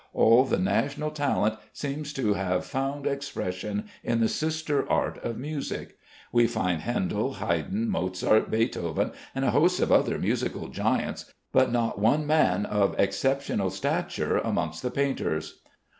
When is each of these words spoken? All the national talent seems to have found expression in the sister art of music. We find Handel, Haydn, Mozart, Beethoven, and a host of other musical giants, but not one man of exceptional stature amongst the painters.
All 0.15 0.45
the 0.45 0.57
national 0.57 1.11
talent 1.11 1.59
seems 1.73 2.11
to 2.13 2.33
have 2.33 2.65
found 2.65 3.05
expression 3.05 3.87
in 4.03 4.19
the 4.19 4.27
sister 4.27 4.91
art 4.91 5.23
of 5.23 5.37
music. 5.37 5.95
We 6.31 6.47
find 6.47 6.81
Handel, 6.81 7.33
Haydn, 7.33 7.87
Mozart, 7.87 8.49
Beethoven, 8.49 9.11
and 9.35 9.45
a 9.45 9.51
host 9.51 9.79
of 9.79 9.91
other 9.91 10.17
musical 10.17 10.69
giants, 10.69 11.31
but 11.51 11.71
not 11.71 11.99
one 11.99 12.25
man 12.25 12.65
of 12.65 12.99
exceptional 12.99 13.69
stature 13.69 14.39
amongst 14.39 14.81
the 14.81 14.89
painters. 14.89 15.59